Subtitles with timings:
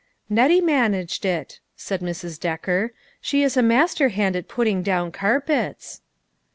[0.31, 2.39] "Nettie managed it," said Mrs.
[2.39, 6.01] Decker, "she is a master hand at putting down carpets."